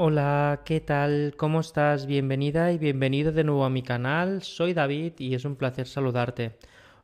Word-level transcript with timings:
Hola, 0.00 0.62
¿qué 0.64 0.78
tal? 0.78 1.34
¿Cómo 1.36 1.58
estás? 1.58 2.06
Bienvenida 2.06 2.70
y 2.70 2.78
bienvenido 2.78 3.32
de 3.32 3.42
nuevo 3.42 3.64
a 3.64 3.68
mi 3.68 3.82
canal. 3.82 4.44
Soy 4.44 4.72
David 4.72 5.14
y 5.18 5.34
es 5.34 5.44
un 5.44 5.56
placer 5.56 5.88
saludarte. 5.88 6.56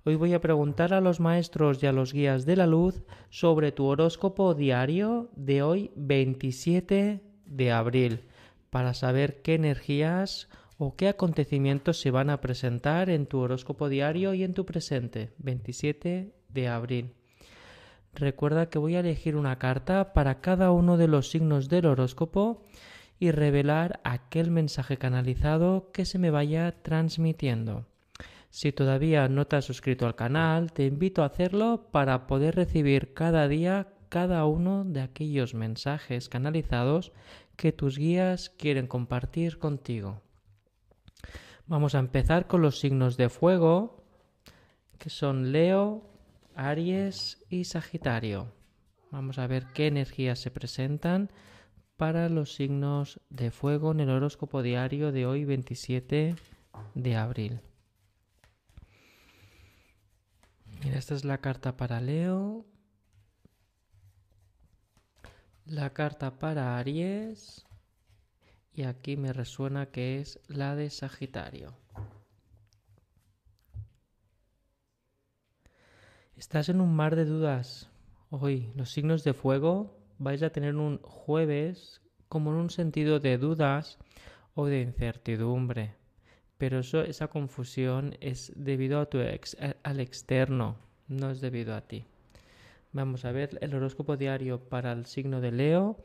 Hoy 0.05 0.15
voy 0.15 0.33
a 0.33 0.41
preguntar 0.41 0.95
a 0.95 1.01
los 1.01 1.19
maestros 1.19 1.83
y 1.83 1.87
a 1.87 1.93
los 1.93 2.13
guías 2.13 2.47
de 2.47 2.55
la 2.55 2.69
luz 2.69 3.03
sobre 3.31 3.73
tu 3.73 3.87
horóscopo 3.87 4.55
diario 4.55 5.29
de 5.35 5.63
hoy 5.63 5.91
27 5.97 7.21
de 7.47 7.73
abril 7.73 8.21
para 8.71 8.95
saber 8.95 9.43
qué 9.43 9.55
energías 9.55 10.49
o 10.79 10.95
qué 10.95 11.09
acontecimientos 11.09 12.01
se 12.01 12.13
van 12.13 12.31
a 12.31 12.41
presentar 12.41 13.11
en 13.11 13.27
tu 13.27 13.41
horóscopo 13.41 13.89
diario 13.89 14.35
y 14.35 14.45
en 14.45 14.55
tu 14.55 14.65
presente 14.65 15.33
27 15.39 16.33
de 16.49 16.69
abril. 16.69 17.13
Recuerda 18.15 18.71
que 18.71 18.79
voy 18.79 18.95
a 18.95 19.01
elegir 19.01 19.37
una 19.37 19.59
carta 19.59 20.13
para 20.13 20.41
cada 20.41 20.71
uno 20.71 20.97
de 20.97 21.09
los 21.09 21.31
signos 21.31 21.69
del 21.69 21.87
horóscopo 21.87 22.63
y 23.19 23.31
revelar 23.31 24.01
aquel 24.05 24.51
mensaje 24.51 24.99
canalizado 24.99 25.91
que 25.93 26.05
se 26.05 26.19
me 26.19 26.31
vaya 26.31 26.83
transmitiendo. 26.83 27.87
Si 28.51 28.71
todavía 28.71 29.29
no 29.29 29.47
te 29.47 29.57
has 29.57 29.65
suscrito 29.65 30.07
al 30.07 30.15
canal, 30.15 30.73
te 30.73 30.87
invito 30.87 31.23
a 31.23 31.27
hacerlo 31.27 31.89
para 31.91 32.29
poder 32.29 32.55
recibir 32.55 33.13
cada 33.15 33.49
día 33.49 33.89
cada 34.09 34.47
uno 34.47 34.85
de 34.85 35.01
aquellos 35.01 35.55
mensajes 35.55 36.29
canalizados 36.29 37.11
que 37.57 37.73
tus 37.73 37.99
guías 37.99 38.49
quieren 38.49 38.87
compartir 38.87 39.59
contigo. 39.59 40.23
Vamos 41.67 41.97
a 41.97 41.99
empezar 41.99 42.47
con 42.47 42.63
los 42.63 42.79
signos 42.79 43.17
de 43.17 43.29
fuego, 43.29 44.05
que 44.99 45.11
son 45.11 45.51
Leo, 45.51 46.14
Aries 46.55 47.45
y 47.49 47.65
Sagitario. 47.65 48.53
Vamos 49.11 49.39
a 49.39 49.47
ver 49.47 49.67
qué 49.75 49.87
energías 49.87 50.39
se 50.39 50.51
presentan 50.51 51.31
para 51.97 52.29
los 52.29 52.55
signos 52.55 53.21
de 53.31 53.51
fuego 53.51 53.93
en 53.93 54.01
el 54.01 54.11
horóscopo 54.11 54.63
diario 54.63 55.13
de 55.13 55.27
hoy 55.27 55.45
27 55.45 56.37
de 56.95 57.17
abril. 57.17 57.61
Esta 60.85 61.15
es 61.15 61.25
la 61.25 61.39
carta 61.39 61.77
para 61.77 62.01
Leo, 62.01 62.67
la 65.65 65.91
carta 65.91 66.39
para 66.39 66.79
Aries 66.79 67.65
y 68.73 68.83
aquí 68.83 69.17
me 69.17 69.33
resuena 69.33 69.87
que 69.87 70.21
es 70.21 70.41
la 70.49 70.77
de 70.77 70.91
Sagitario. 70.91 71.84
Estás 76.37 76.69
en 76.69 76.81
un 76.81 76.93
mar 76.97 77.15
de 77.15 77.27
dudas. 77.27 77.89
Hoy, 78.29 78.73
los 78.75 78.91
signos 78.91 79.23
de 79.23 79.35
fuego, 79.35 79.97
vais 80.19 80.43
a 80.43 80.51
tener 80.51 80.75
un 80.75 80.99
jueves 80.99 82.03
como 82.29 82.51
en 82.51 82.57
un 82.57 82.71
sentido 82.71 83.21
de 83.21 83.39
dudas 83.39 83.99
o 84.55 84.67
de 84.67 84.81
incertidumbre. 84.81 85.95
Pero 86.59 86.81
eso, 86.81 87.03
esa 87.03 87.29
confusión 87.29 88.17
es 88.21 88.53
debido 88.57 88.99
a 88.99 89.07
tu 89.07 89.21
ex, 89.21 89.57
al 89.85 90.01
externo, 90.01 90.77
no 91.07 91.31
es 91.31 91.41
debido 91.41 91.73
a 91.73 91.83
ti. 91.83 92.05
Vamos 92.93 93.25
a 93.25 93.31
ver 93.31 93.57
el 93.61 93.73
horóscopo 93.73 94.17
diario 94.17 94.59
para 94.59 94.91
el 94.91 95.07
signo 95.07 95.41
de 95.41 95.53
Leo. 95.53 95.99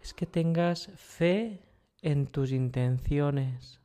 Es 0.00 0.14
que 0.14 0.24
tengas 0.24 0.86
fe 0.96 1.60
en 2.00 2.26
tus 2.26 2.50
intenciones. 2.52 3.79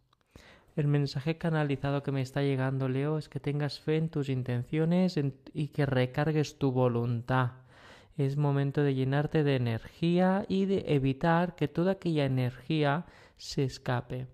El 0.75 0.87
mensaje 0.87 1.37
canalizado 1.37 2.03
que 2.03 2.11
me 2.11 2.21
está 2.21 2.41
llegando, 2.41 2.89
Leo, 2.89 3.17
es 3.17 3.29
que 3.29 3.39
tengas 3.39 3.79
fe 3.79 3.95
en 3.95 4.09
tus 4.09 4.27
intenciones 4.27 5.17
y 5.53 5.69
que 5.69 5.85
recargues 5.85 6.59
tu 6.59 6.73
voluntad. 6.73 7.51
Es 8.17 8.35
momento 8.35 8.81
de 8.81 8.93
llenarte 8.93 9.43
de 9.43 9.55
energía 9.55 10.45
y 10.49 10.65
de 10.65 10.83
evitar 10.87 11.55
que 11.55 11.69
toda 11.69 11.93
aquella 11.93 12.25
energía 12.25 13.05
se 13.37 13.63
escape. 13.63 14.27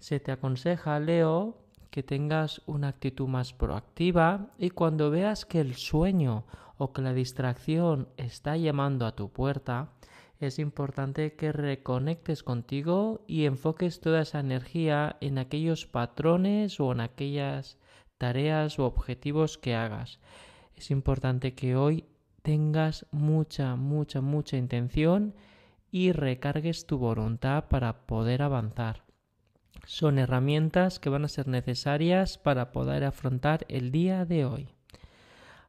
Se 0.00 0.18
te 0.18 0.32
aconseja, 0.32 0.98
Leo, 0.98 1.58
que 1.90 2.02
tengas 2.02 2.62
una 2.66 2.88
actitud 2.88 3.28
más 3.28 3.52
proactiva 3.52 4.50
y 4.58 4.70
cuando 4.70 5.10
veas 5.10 5.46
que 5.46 5.60
el 5.60 5.76
sueño 5.76 6.44
o 6.78 6.92
que 6.92 7.02
la 7.02 7.14
distracción 7.14 8.08
está 8.16 8.56
llamando 8.56 9.06
a 9.06 9.14
tu 9.14 9.30
puerta, 9.30 9.92
es 10.38 10.58
importante 10.58 11.34
que 11.34 11.52
reconectes 11.52 12.42
contigo 12.42 13.24
y 13.26 13.46
enfoques 13.46 14.00
toda 14.00 14.22
esa 14.22 14.40
energía 14.40 15.16
en 15.20 15.38
aquellos 15.38 15.86
patrones 15.86 16.78
o 16.78 16.92
en 16.92 17.00
aquellas 17.00 17.78
tareas 18.18 18.78
o 18.78 18.84
objetivos 18.84 19.56
que 19.56 19.74
hagas. 19.74 20.18
Es 20.74 20.90
importante 20.90 21.54
que 21.54 21.76
hoy 21.76 22.04
tengas 22.42 23.06
mucha, 23.10 23.76
mucha, 23.76 24.20
mucha 24.20 24.56
intención 24.56 25.34
y 25.90 26.12
recargues 26.12 26.86
tu 26.86 26.98
voluntad 26.98 27.64
para 27.68 28.06
poder 28.06 28.42
avanzar. 28.42 29.04
Son 29.86 30.18
herramientas 30.18 30.98
que 30.98 31.08
van 31.08 31.24
a 31.24 31.28
ser 31.28 31.48
necesarias 31.48 32.38
para 32.38 32.72
poder 32.72 33.04
afrontar 33.04 33.64
el 33.68 33.90
día 33.90 34.24
de 34.26 34.44
hoy. 34.44 34.68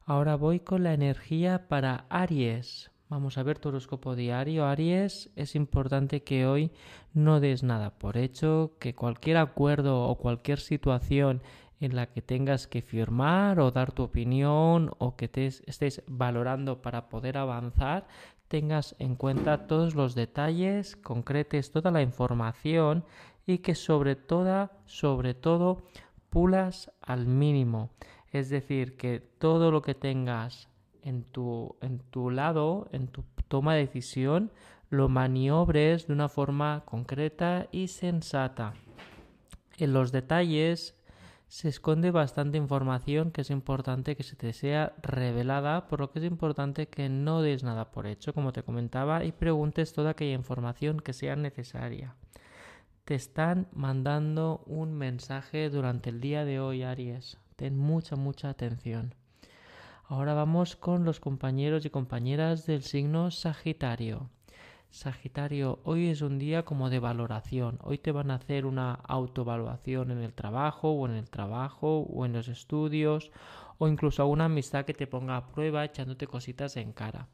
Ahora 0.04 0.36
voy 0.36 0.60
con 0.60 0.82
la 0.82 0.92
energía 0.92 1.68
para 1.68 2.06
Aries. 2.10 2.90
Vamos 3.10 3.38
a 3.38 3.42
ver 3.42 3.58
tu 3.58 3.70
horóscopo 3.70 4.14
diario, 4.14 4.66
Aries. 4.66 5.30
Es 5.34 5.54
importante 5.54 6.22
que 6.22 6.44
hoy 6.44 6.70
no 7.14 7.40
des 7.40 7.62
nada 7.62 7.98
por 7.98 8.18
hecho, 8.18 8.72
que 8.78 8.94
cualquier 8.94 9.38
acuerdo 9.38 10.02
o 10.02 10.18
cualquier 10.18 10.60
situación 10.60 11.40
en 11.80 11.96
la 11.96 12.08
que 12.08 12.20
tengas 12.20 12.66
que 12.66 12.82
firmar 12.82 13.60
o 13.60 13.70
dar 13.70 13.92
tu 13.92 14.02
opinión 14.02 14.90
o 14.98 15.16
que 15.16 15.26
te 15.26 15.46
estés 15.46 16.02
valorando 16.06 16.82
para 16.82 17.08
poder 17.08 17.38
avanzar, 17.38 18.06
tengas 18.46 18.94
en 18.98 19.16
cuenta 19.16 19.66
todos 19.66 19.94
los 19.94 20.14
detalles, 20.14 20.94
concretes 20.94 21.70
toda 21.70 21.90
la 21.90 22.02
información 22.02 23.06
y 23.46 23.58
que 23.58 23.74
sobre 23.74 24.16
todo, 24.16 24.70
sobre 24.84 25.32
todo, 25.32 25.82
pulas 26.28 26.92
al 27.00 27.26
mínimo. 27.26 27.88
Es 28.32 28.50
decir, 28.50 28.98
que 28.98 29.20
todo 29.20 29.70
lo 29.70 29.80
que 29.80 29.94
tengas 29.94 30.68
en 31.02 31.24
tu, 31.24 31.76
en 31.80 31.98
tu 31.98 32.30
lado, 32.30 32.88
en 32.92 33.08
tu 33.08 33.24
toma 33.48 33.74
de 33.74 33.80
decisión, 33.80 34.50
lo 34.90 35.08
maniobres 35.08 36.06
de 36.06 36.12
una 36.12 36.28
forma 36.28 36.82
concreta 36.84 37.68
y 37.72 37.88
sensata. 37.88 38.74
En 39.76 39.92
los 39.92 40.12
detalles 40.12 40.94
se 41.48 41.68
esconde 41.68 42.10
bastante 42.10 42.58
información 42.58 43.30
que 43.30 43.40
es 43.40 43.50
importante 43.50 44.16
que 44.16 44.22
se 44.22 44.36
te 44.36 44.52
sea 44.52 44.94
revelada, 45.02 45.88
por 45.88 46.00
lo 46.00 46.10
que 46.10 46.18
es 46.18 46.24
importante 46.24 46.88
que 46.88 47.08
no 47.08 47.40
des 47.40 47.64
nada 47.64 47.90
por 47.90 48.06
hecho, 48.06 48.34
como 48.34 48.52
te 48.52 48.62
comentaba, 48.62 49.24
y 49.24 49.32
preguntes 49.32 49.94
toda 49.94 50.10
aquella 50.10 50.34
información 50.34 51.00
que 51.00 51.14
sea 51.14 51.36
necesaria. 51.36 52.14
Te 53.04 53.14
están 53.14 53.68
mandando 53.72 54.62
un 54.66 54.92
mensaje 54.92 55.70
durante 55.70 56.10
el 56.10 56.20
día 56.20 56.44
de 56.44 56.60
hoy, 56.60 56.82
Aries. 56.82 57.38
Ten 57.56 57.78
mucha, 57.78 58.16
mucha 58.16 58.50
atención. 58.50 59.14
Ahora 60.10 60.32
vamos 60.32 60.74
con 60.74 61.04
los 61.04 61.20
compañeros 61.20 61.84
y 61.84 61.90
compañeras 61.90 62.64
del 62.64 62.82
signo 62.82 63.30
Sagitario. 63.30 64.30
Sagitario, 64.88 65.80
hoy 65.84 66.06
es 66.06 66.22
un 66.22 66.38
día 66.38 66.64
como 66.64 66.88
de 66.88 66.98
valoración. 66.98 67.78
Hoy 67.82 67.98
te 67.98 68.10
van 68.10 68.30
a 68.30 68.36
hacer 68.36 68.64
una 68.64 68.94
autoevaluación 68.94 70.10
en 70.10 70.22
el 70.22 70.32
trabajo 70.32 70.92
o 70.92 71.06
en 71.06 71.14
el 71.14 71.28
trabajo 71.28 72.06
o 72.10 72.24
en 72.24 72.32
los 72.32 72.48
estudios 72.48 73.30
o 73.76 73.86
incluso 73.86 74.26
una 74.26 74.46
amistad 74.46 74.86
que 74.86 74.94
te 74.94 75.06
ponga 75.06 75.36
a 75.36 75.46
prueba 75.48 75.84
echándote 75.84 76.26
cositas 76.26 76.78
en 76.78 76.94
cara. 76.94 77.28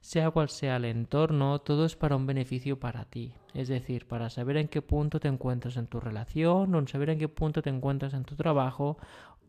Sea 0.00 0.30
cual 0.30 0.48
sea 0.48 0.76
el 0.76 0.84
entorno, 0.84 1.58
todo 1.58 1.84
es 1.84 1.96
para 1.96 2.14
un 2.14 2.24
beneficio 2.24 2.78
para 2.78 3.04
ti. 3.04 3.32
Es 3.52 3.66
decir, 3.66 4.06
para 4.06 4.30
saber 4.30 4.58
en 4.58 4.68
qué 4.68 4.80
punto 4.80 5.18
te 5.18 5.26
encuentras 5.26 5.76
en 5.76 5.88
tu 5.88 5.98
relación 5.98 6.72
o 6.72 6.78
en 6.78 6.86
saber 6.86 7.10
en 7.10 7.18
qué 7.18 7.26
punto 7.26 7.62
te 7.62 7.70
encuentras 7.70 8.14
en 8.14 8.22
tu 8.22 8.36
trabajo 8.36 8.96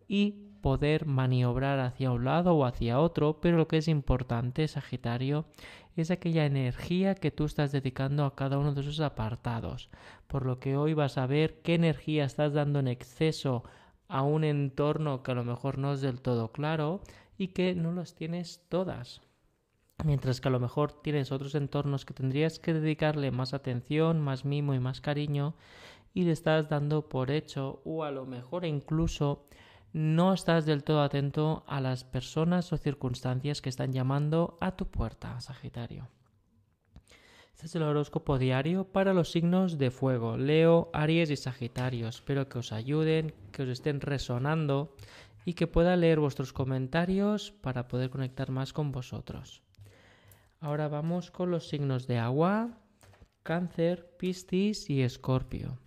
y 0.07 0.46
poder 0.61 1.05
maniobrar 1.05 1.79
hacia 1.79 2.11
un 2.11 2.25
lado 2.25 2.55
o 2.55 2.65
hacia 2.65 2.99
otro, 2.99 3.39
pero 3.41 3.57
lo 3.57 3.67
que 3.67 3.77
es 3.77 3.87
importante, 3.87 4.67
Sagitario, 4.67 5.45
es 5.95 6.11
aquella 6.11 6.45
energía 6.45 7.15
que 7.15 7.31
tú 7.31 7.45
estás 7.45 7.71
dedicando 7.71 8.25
a 8.25 8.35
cada 8.35 8.57
uno 8.57 8.73
de 8.73 8.81
esos 8.81 8.99
apartados. 8.99 9.89
Por 10.27 10.45
lo 10.45 10.59
que 10.59 10.77
hoy 10.77 10.93
vas 10.93 11.17
a 11.17 11.27
ver 11.27 11.61
qué 11.61 11.75
energía 11.75 12.25
estás 12.25 12.53
dando 12.53 12.79
en 12.79 12.87
exceso 12.87 13.63
a 14.07 14.21
un 14.21 14.43
entorno 14.43 15.23
que 15.23 15.31
a 15.31 15.35
lo 15.35 15.43
mejor 15.43 15.77
no 15.77 15.93
es 15.93 16.01
del 16.01 16.21
todo 16.21 16.51
claro 16.51 17.01
y 17.37 17.49
que 17.49 17.75
no 17.75 17.91
los 17.91 18.15
tienes 18.15 18.63
todas. 18.69 19.21
Mientras 20.05 20.39
que 20.39 20.47
a 20.47 20.51
lo 20.51 20.59
mejor 20.59 20.93
tienes 21.01 21.31
otros 21.31 21.55
entornos 21.55 22.05
que 22.05 22.13
tendrías 22.13 22.59
que 22.59 22.73
dedicarle 22.73 23.31
más 23.31 23.53
atención, 23.53 24.21
más 24.21 24.45
mimo 24.45 24.75
y 24.75 24.79
más 24.79 25.01
cariño 25.01 25.55
y 26.13 26.23
le 26.23 26.31
estás 26.31 26.69
dando 26.69 27.09
por 27.09 27.31
hecho 27.31 27.81
o 27.83 28.03
a 28.03 28.11
lo 28.11 28.25
mejor 28.25 28.65
incluso 28.65 29.47
no 29.93 30.33
estás 30.33 30.65
del 30.65 30.83
todo 30.83 31.01
atento 31.01 31.63
a 31.67 31.81
las 31.81 32.03
personas 32.03 32.71
o 32.73 32.77
circunstancias 32.77 33.61
que 33.61 33.69
están 33.69 33.93
llamando 33.93 34.57
a 34.61 34.75
tu 34.75 34.87
puerta, 34.87 35.39
Sagitario. 35.39 36.07
Este 37.53 37.65
es 37.65 37.75
el 37.75 37.81
horóscopo 37.81 38.37
diario 38.37 38.83
para 38.85 39.13
los 39.13 39.31
signos 39.31 39.79
de 39.79 39.89
fuego, 39.89 40.37
Leo, 40.37 40.91
Aries 40.93 41.31
y 41.31 41.35
Sagitario. 41.37 42.07
Espero 42.07 42.47
que 42.47 42.59
os 42.59 42.71
ayuden, 42.71 43.33
que 43.51 43.63
os 43.63 43.69
estén 43.69 43.99
resonando 43.99 44.95
y 45.43 45.53
que 45.53 45.65
pueda 45.65 45.95
leer 45.95 46.19
vuestros 46.19 46.53
comentarios 46.53 47.51
para 47.51 47.87
poder 47.87 48.11
conectar 48.11 48.51
más 48.51 48.73
con 48.73 48.91
vosotros. 48.91 49.63
Ahora 50.59 50.87
vamos 50.87 51.31
con 51.31 51.49
los 51.49 51.67
signos 51.67 52.05
de 52.05 52.19
agua, 52.19 52.77
Cáncer, 53.41 54.15
Piscis 54.19 54.89
y 54.89 55.01
Escorpio. 55.01 55.79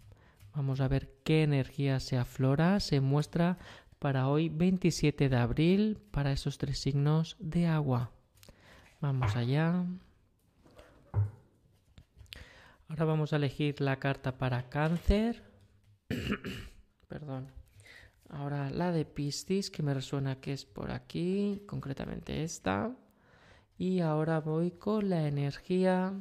Vamos 0.54 0.80
a 0.80 0.88
ver 0.88 1.12
qué 1.24 1.42
energía 1.42 2.00
se 2.00 2.16
aflora, 2.16 2.80
se 2.80 3.00
muestra 3.00 3.58
para 4.00 4.28
hoy 4.28 4.48
27 4.48 5.28
de 5.28 5.36
abril 5.36 5.98
para 6.10 6.32
esos 6.32 6.56
tres 6.56 6.78
signos 6.78 7.36
de 7.38 7.66
agua. 7.66 8.10
Vamos 9.00 9.36
allá. 9.36 9.84
Ahora 12.88 13.04
vamos 13.04 13.32
a 13.32 13.36
elegir 13.36 13.80
la 13.82 13.98
carta 13.98 14.38
para 14.38 14.70
cáncer. 14.70 15.44
Perdón. 17.08 17.52
Ahora 18.30 18.70
la 18.70 18.90
de 18.90 19.04
Piscis, 19.04 19.70
que 19.70 19.82
me 19.82 19.92
resuena 19.92 20.40
que 20.40 20.54
es 20.54 20.64
por 20.64 20.92
aquí, 20.92 21.62
concretamente 21.66 22.42
esta. 22.42 22.96
Y 23.76 24.00
ahora 24.00 24.40
voy 24.40 24.70
con 24.70 25.10
la 25.10 25.28
energía 25.28 26.14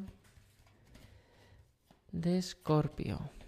de 2.11 2.37
Escorpio. 2.37 3.38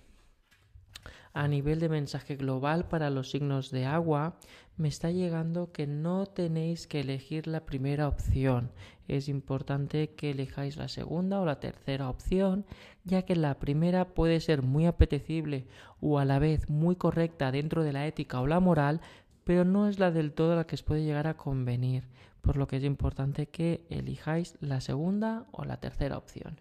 A 1.33 1.47
nivel 1.47 1.79
de 1.79 1.87
mensaje 1.87 2.35
global 2.35 2.89
para 2.89 3.09
los 3.09 3.31
signos 3.31 3.71
de 3.71 3.85
agua, 3.85 4.37
me 4.75 4.89
está 4.89 5.11
llegando 5.11 5.71
que 5.71 5.87
no 5.87 6.25
tenéis 6.25 6.87
que 6.87 6.99
elegir 6.99 7.47
la 7.47 7.65
primera 7.65 8.09
opción. 8.09 8.71
Es 9.07 9.29
importante 9.29 10.09
que 10.15 10.31
elijáis 10.31 10.75
la 10.75 10.89
segunda 10.89 11.39
o 11.39 11.45
la 11.45 11.61
tercera 11.61 12.09
opción, 12.09 12.65
ya 13.05 13.21
que 13.21 13.37
la 13.37 13.59
primera 13.59 14.13
puede 14.13 14.41
ser 14.41 14.61
muy 14.61 14.85
apetecible 14.85 15.67
o 16.01 16.19
a 16.19 16.25
la 16.25 16.39
vez 16.39 16.69
muy 16.69 16.97
correcta 16.97 17.51
dentro 17.51 17.83
de 17.83 17.93
la 17.93 18.07
ética 18.07 18.41
o 18.41 18.47
la 18.47 18.59
moral, 18.59 18.99
pero 19.45 19.63
no 19.63 19.87
es 19.87 19.99
la 19.99 20.11
del 20.11 20.33
todo 20.33 20.55
la 20.55 20.67
que 20.67 20.75
os 20.75 20.83
puede 20.83 21.03
llegar 21.03 21.27
a 21.27 21.37
convenir, 21.37 22.03
por 22.41 22.57
lo 22.57 22.67
que 22.67 22.77
es 22.77 22.83
importante 22.83 23.47
que 23.47 23.85
elijáis 23.89 24.57
la 24.59 24.81
segunda 24.81 25.45
o 25.51 25.63
la 25.63 25.77
tercera 25.77 26.17
opción. 26.17 26.59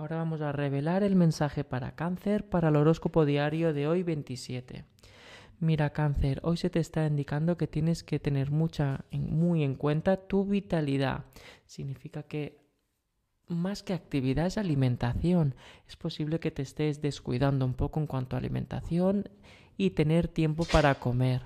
Ahora 0.00 0.16
vamos 0.16 0.40
a 0.40 0.50
revelar 0.50 1.02
el 1.02 1.14
mensaje 1.14 1.62
para 1.62 1.94
cáncer 1.94 2.48
para 2.48 2.70
el 2.70 2.76
horóscopo 2.76 3.26
diario 3.26 3.74
de 3.74 3.86
hoy 3.86 4.02
27. 4.02 4.86
Mira 5.58 5.90
cáncer, 5.90 6.40
hoy 6.42 6.56
se 6.56 6.70
te 6.70 6.80
está 6.80 7.06
indicando 7.06 7.58
que 7.58 7.66
tienes 7.66 8.02
que 8.02 8.18
tener 8.18 8.50
mucha, 8.50 9.04
muy 9.10 9.62
en 9.62 9.74
cuenta 9.74 10.16
tu 10.16 10.46
vitalidad. 10.46 11.26
Significa 11.66 12.22
que 12.22 12.64
más 13.46 13.82
que 13.82 13.92
actividad 13.92 14.46
es 14.46 14.56
alimentación. 14.56 15.54
Es 15.86 15.96
posible 15.96 16.40
que 16.40 16.50
te 16.50 16.62
estés 16.62 17.02
descuidando 17.02 17.66
un 17.66 17.74
poco 17.74 18.00
en 18.00 18.06
cuanto 18.06 18.36
a 18.36 18.38
alimentación 18.38 19.28
y 19.76 19.90
tener 19.90 20.28
tiempo 20.28 20.64
para 20.64 20.94
comer. 20.94 21.42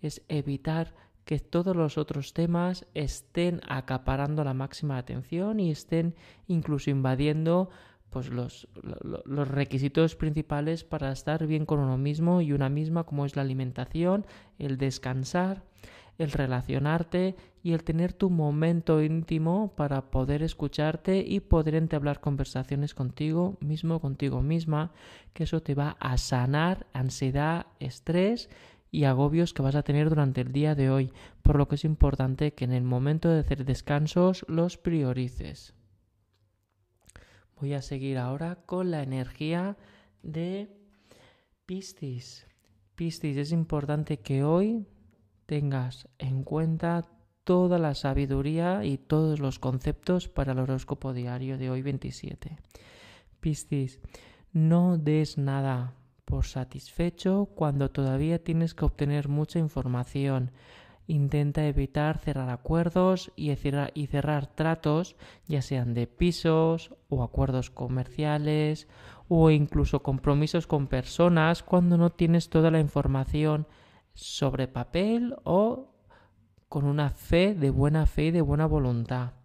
Es 0.00 0.22
evitar 0.28 0.94
que 1.26 1.40
todos 1.40 1.76
los 1.76 1.98
otros 1.98 2.32
temas 2.32 2.86
estén 2.94 3.60
acaparando 3.68 4.44
la 4.44 4.54
máxima 4.54 4.96
atención 4.96 5.60
y 5.60 5.70
estén 5.70 6.14
incluso 6.46 6.88
invadiendo 6.88 7.68
pues 8.10 8.30
los, 8.30 8.68
los, 9.24 9.48
requisitos 9.48 10.16
principales 10.16 10.84
para 10.84 11.12
estar 11.12 11.46
bien 11.46 11.66
con 11.66 11.78
uno 11.78 11.98
mismo 11.98 12.40
y 12.40 12.52
una 12.52 12.68
misma, 12.68 13.04
como 13.04 13.26
es 13.26 13.36
la 13.36 13.42
alimentación, 13.42 14.26
el 14.58 14.78
descansar, 14.78 15.62
el 16.16 16.32
relacionarte 16.32 17.36
y 17.62 17.72
el 17.72 17.84
tener 17.84 18.12
tu 18.12 18.30
momento 18.30 19.02
íntimo 19.02 19.72
para 19.76 20.10
poder 20.10 20.42
escucharte 20.42 21.18
y 21.18 21.40
poder 21.40 21.74
entablar 21.74 22.20
conversaciones 22.20 22.94
contigo 22.94 23.56
mismo, 23.60 24.00
contigo 24.00 24.42
misma, 24.42 24.92
que 25.32 25.44
eso 25.44 25.62
te 25.62 25.74
va 25.74 25.96
a 26.00 26.18
sanar 26.18 26.86
ansiedad, 26.92 27.66
estrés 27.78 28.50
y 28.90 29.04
agobios 29.04 29.52
que 29.52 29.62
vas 29.62 29.74
a 29.74 29.82
tener 29.82 30.08
durante 30.08 30.40
el 30.40 30.52
día 30.52 30.74
de 30.74 30.90
hoy, 30.90 31.12
por 31.42 31.56
lo 31.56 31.68
que 31.68 31.76
es 31.76 31.84
importante 31.84 32.54
que 32.54 32.64
en 32.64 32.72
el 32.72 32.84
momento 32.84 33.28
de 33.28 33.40
hacer 33.40 33.64
descansos 33.64 34.44
los 34.48 34.78
priorices. 34.78 35.77
Voy 37.60 37.74
a 37.74 37.82
seguir 37.82 38.18
ahora 38.18 38.56
con 38.66 38.90
la 38.90 39.02
energía 39.02 39.76
de 40.22 40.68
Piscis. 41.66 42.46
Piscis, 42.94 43.36
es 43.36 43.52
importante 43.52 44.20
que 44.20 44.44
hoy 44.44 44.86
tengas 45.46 46.08
en 46.18 46.44
cuenta 46.44 47.04
toda 47.42 47.78
la 47.78 47.94
sabiduría 47.94 48.84
y 48.84 48.98
todos 48.98 49.40
los 49.40 49.58
conceptos 49.58 50.28
para 50.28 50.52
el 50.52 50.58
horóscopo 50.58 51.12
diario 51.12 51.58
de 51.58 51.70
hoy 51.70 51.82
27. 51.82 52.58
Piscis, 53.40 54.00
no 54.52 54.98
des 54.98 55.38
nada 55.38 55.94
por 56.24 56.44
satisfecho 56.44 57.46
cuando 57.54 57.90
todavía 57.90 58.42
tienes 58.42 58.74
que 58.74 58.84
obtener 58.84 59.28
mucha 59.28 59.58
información. 59.58 60.52
Intenta 61.10 61.66
evitar 61.66 62.18
cerrar 62.18 62.50
acuerdos 62.50 63.32
y 63.34 63.56
cerrar, 63.56 64.46
tratos, 64.46 65.16
ya 65.46 65.62
sean 65.62 65.94
de 65.94 66.06
pisos 66.06 66.94
o 67.08 67.22
acuerdos 67.22 67.70
comerciales 67.70 68.88
o 69.26 69.50
incluso 69.50 70.02
compromisos 70.02 70.66
con 70.66 70.86
personas 70.86 71.62
cuando 71.62 71.96
no 71.96 72.10
tienes 72.10 72.50
toda 72.50 72.70
la 72.70 72.78
información 72.78 73.66
sobre 74.12 74.68
papel 74.68 75.34
o 75.44 75.94
con 76.68 76.84
una 76.84 77.08
fe 77.08 77.54
de 77.54 77.70
buena 77.70 78.04
fe 78.04 78.26
y 78.26 78.30
de 78.30 78.42
buena 78.42 78.66
voluntad. 78.66 79.37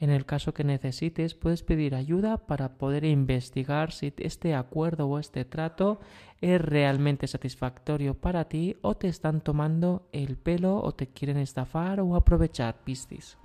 En 0.00 0.10
el 0.10 0.26
caso 0.26 0.54
que 0.54 0.62
necesites, 0.62 1.34
puedes 1.34 1.64
pedir 1.64 1.96
ayuda 1.96 2.46
para 2.46 2.78
poder 2.78 3.04
investigar 3.04 3.90
si 3.90 4.14
este 4.18 4.54
acuerdo 4.54 5.08
o 5.08 5.18
este 5.18 5.44
trato 5.44 5.98
es 6.40 6.60
realmente 6.60 7.26
satisfactorio 7.26 8.14
para 8.14 8.48
ti 8.48 8.76
o 8.80 8.96
te 8.96 9.08
están 9.08 9.40
tomando 9.40 10.08
el 10.12 10.36
pelo 10.36 10.80
o 10.80 10.94
te 10.94 11.08
quieren 11.08 11.36
estafar 11.36 12.00
o 12.00 12.14
aprovechar, 12.14 12.84
Piscis. 12.84 13.38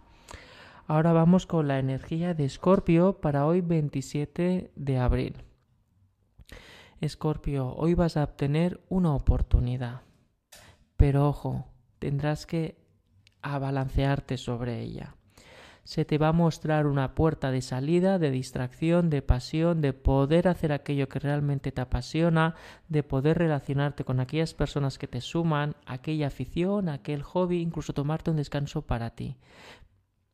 Ahora 0.86 1.12
vamos 1.12 1.48
con 1.48 1.68
la 1.68 1.80
energía 1.80 2.36
de 2.36 2.46
Escorpio 2.46 3.20
para 3.20 3.48
hoy 3.48 3.62
27 3.62 4.74
de 4.76 4.98
abril. 5.00 5.38
Escorpio, 7.02 7.74
hoy 7.74 7.96
vas 7.96 8.16
a 8.16 8.24
obtener 8.24 8.80
una 8.90 9.16
oportunidad. 9.16 10.02
Pero 10.98 11.28
ojo, 11.28 11.66
tendrás 11.98 12.46
que 12.46 12.78
abalancearte 13.42 14.38
sobre 14.38 14.82
ella 14.82 15.16
se 15.84 16.06
te 16.06 16.18
va 16.18 16.30
a 16.30 16.34
mostrar 16.34 16.88
una 16.88 17.14
puerta 17.14 17.52
de 17.52 17.62
salida, 17.62 18.18
de 18.18 18.32
distracción, 18.32 19.10
de 19.10 19.22
pasión, 19.22 19.82
de 19.82 19.92
poder 19.94 20.48
hacer 20.48 20.72
aquello 20.72 21.10
que 21.10 21.20
realmente 21.20 21.72
te 21.72 21.82
apasiona, 21.82 22.56
de 22.88 23.04
poder 23.04 23.38
relacionarte 23.38 24.06
con 24.06 24.20
aquellas 24.20 24.54
personas 24.54 24.98
que 24.98 25.08
te 25.08 25.20
suman, 25.20 25.76
aquella 25.86 26.28
afición, 26.28 26.88
aquel 26.88 27.22
hobby, 27.22 27.62
incluso 27.62 27.94
tomarte 27.94 28.32
un 28.32 28.38
descanso 28.38 28.84
para 28.84 29.10
ti. 29.10 29.36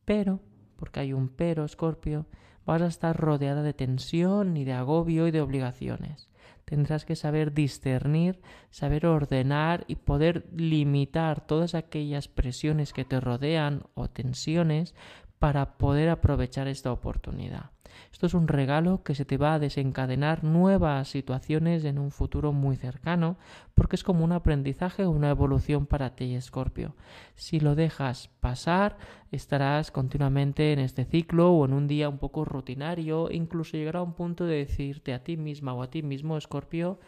Pero, 0.04 0.40
porque 0.76 1.00
hay 1.00 1.12
un 1.12 1.28
pero, 1.28 1.66
Scorpio, 1.66 2.26
vas 2.64 2.82
a 2.82 2.86
estar 2.86 3.16
rodeada 3.16 3.62
de 3.62 3.74
tensión 3.74 4.56
y 4.56 4.64
de 4.64 4.74
agobio 4.74 5.26
y 5.26 5.32
de 5.32 5.40
obligaciones. 5.40 6.30
Tendrás 6.64 7.04
que 7.04 7.16
saber 7.16 7.52
discernir, 7.52 8.40
saber 8.70 9.04
ordenar 9.06 9.84
y 9.88 9.96
poder 9.96 10.46
limitar 10.54 11.44
todas 11.44 11.74
aquellas 11.74 12.28
presiones 12.28 12.92
que 12.92 13.04
te 13.04 13.18
rodean 13.18 13.82
o 13.94 14.08
tensiones 14.08 14.94
para 15.40 15.78
poder 15.78 16.10
aprovechar 16.10 16.68
esta 16.68 16.92
oportunidad. 16.92 17.70
Esto 18.12 18.26
es 18.26 18.34
un 18.34 18.46
regalo 18.46 19.02
que 19.02 19.14
se 19.14 19.24
te 19.24 19.38
va 19.38 19.54
a 19.54 19.58
desencadenar 19.58 20.44
nuevas 20.44 21.08
situaciones 21.08 21.84
en 21.84 21.98
un 21.98 22.10
futuro 22.10 22.52
muy 22.52 22.76
cercano, 22.76 23.38
porque 23.74 23.96
es 23.96 24.04
como 24.04 24.22
un 24.22 24.32
aprendizaje 24.32 25.06
o 25.06 25.10
una 25.10 25.30
evolución 25.30 25.86
para 25.86 26.14
ti, 26.14 26.34
Escorpio. 26.34 26.94
Si 27.36 27.58
lo 27.58 27.74
dejas 27.74 28.28
pasar, 28.40 28.98
estarás 29.32 29.90
continuamente 29.90 30.74
en 30.74 30.78
este 30.78 31.06
ciclo 31.06 31.52
o 31.52 31.64
en 31.64 31.72
un 31.72 31.88
día 31.88 32.10
un 32.10 32.18
poco 32.18 32.44
rutinario, 32.44 33.30
incluso 33.30 33.78
llegará 33.78 34.02
un 34.02 34.12
punto 34.12 34.44
de 34.44 34.56
decirte 34.56 35.14
a 35.14 35.24
ti 35.24 35.38
misma 35.38 35.72
o 35.72 35.82
a 35.82 35.90
ti 35.90 36.02
mismo, 36.02 36.36
Escorpio, 36.36 37.00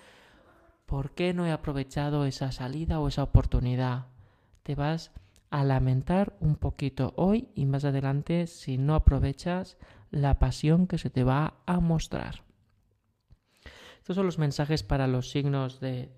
¿por 0.87 1.11
qué 1.11 1.35
no 1.35 1.47
he 1.47 1.53
aprovechado 1.53 2.25
esa 2.25 2.51
salida 2.51 2.99
o 2.99 3.09
esa 3.09 3.25
oportunidad? 3.25 4.07
Te 4.63 4.75
vas 4.75 5.13
a 5.53 5.65
lamentar 5.65 6.35
un 6.41 6.57
poquito 6.57 7.13
hoy 7.17 7.49
y 7.55 7.67
más 7.67 7.85
adelante 7.85 8.47
si 8.47 8.79
no 8.79 8.95
aprovechas 8.95 9.77
la 10.11 10.39
pasión 10.39 10.87
que 10.87 10.97
se 10.97 11.11
te 11.11 11.25
va 11.25 11.59
a 11.67 11.79
mostrar. 11.79 12.43
Estos 13.99 14.17
son 14.17 14.25
los 14.25 14.39
mensajes 14.39 14.83
para 14.83 15.07
los 15.07 15.31
signos 15.31 15.79
de 15.79 16.11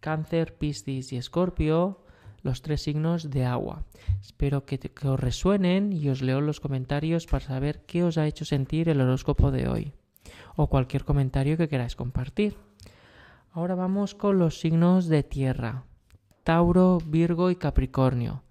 cáncer, 0.00 0.56
piscis 0.56 1.12
y 1.12 1.18
escorpio, 1.18 2.02
los 2.40 2.62
tres 2.62 2.80
signos 2.80 3.28
de 3.28 3.44
agua. 3.44 3.84
Espero 4.22 4.64
que, 4.64 4.78
que 4.78 5.08
os 5.08 5.20
resuenen 5.20 5.92
y 5.92 6.08
os 6.08 6.22
leo 6.22 6.40
los 6.40 6.58
comentarios 6.58 7.26
para 7.26 7.44
saber 7.44 7.84
qué 7.84 8.04
os 8.04 8.16
ha 8.16 8.26
hecho 8.26 8.46
sentir 8.46 8.88
el 8.88 9.02
horóscopo 9.02 9.50
de 9.50 9.68
hoy 9.68 9.92
o 10.56 10.68
cualquier 10.68 11.04
comentario 11.04 11.58
que 11.58 11.68
queráis 11.68 11.94
compartir. 11.94 12.56
Ahora 13.52 13.74
vamos 13.74 14.14
con 14.14 14.38
los 14.38 14.60
signos 14.60 15.08
de 15.08 15.22
tierra, 15.24 15.84
Tauro, 16.42 16.98
Virgo 17.04 17.50
y 17.50 17.56
Capricornio. 17.56 18.47